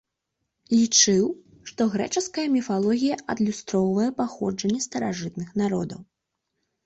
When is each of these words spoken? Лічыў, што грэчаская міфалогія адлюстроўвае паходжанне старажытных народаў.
Лічыў, 0.77 1.25
што 1.71 1.81
грэчаская 1.95 2.45
міфалогія 2.55 3.19
адлюстроўвае 3.33 4.09
паходжанне 4.21 4.79
старажытных 4.87 5.49
народаў. 5.63 6.01